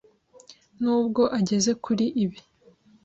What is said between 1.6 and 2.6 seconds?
kuri ibi,